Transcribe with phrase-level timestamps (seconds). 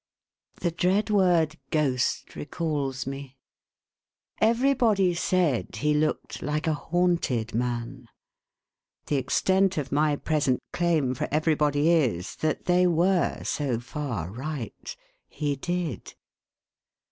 [0.55, 3.37] The dread word, GHOST, recalls me.
[4.41, 8.07] Eve ry body said he looked like a haunted man.
[9.05, 10.57] The ex tent of my 2 E 418 THE HAUNTED MAN.
[10.57, 14.95] present claim for everybody is, that they were so far right.
[15.27, 16.15] He did.